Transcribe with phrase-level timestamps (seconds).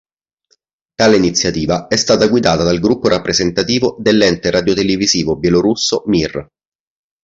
[0.95, 6.49] Tale iniziativa è stata guidata dal gruppo rappresentativo dell'ente radiotelevisivo bielorusso Mir.